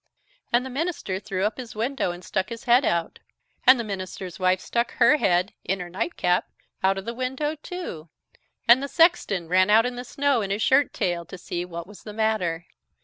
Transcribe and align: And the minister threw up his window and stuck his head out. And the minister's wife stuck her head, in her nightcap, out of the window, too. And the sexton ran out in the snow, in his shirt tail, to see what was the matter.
And 0.51 0.65
the 0.65 0.71
minister 0.71 1.19
threw 1.19 1.45
up 1.45 1.57
his 1.57 1.75
window 1.75 2.09
and 2.11 2.25
stuck 2.25 2.49
his 2.49 2.63
head 2.63 2.83
out. 2.83 3.19
And 3.67 3.79
the 3.79 3.83
minister's 3.83 4.39
wife 4.39 4.59
stuck 4.59 4.93
her 4.93 5.17
head, 5.17 5.53
in 5.63 5.79
her 5.79 5.91
nightcap, 5.91 6.49
out 6.81 6.97
of 6.97 7.05
the 7.05 7.13
window, 7.13 7.53
too. 7.53 8.09
And 8.67 8.81
the 8.81 8.87
sexton 8.87 9.47
ran 9.47 9.69
out 9.69 9.85
in 9.85 9.97
the 9.97 10.03
snow, 10.03 10.41
in 10.41 10.49
his 10.49 10.63
shirt 10.63 10.91
tail, 10.91 11.23
to 11.25 11.37
see 11.37 11.65
what 11.65 11.85
was 11.85 12.01
the 12.01 12.13
matter. 12.13 12.65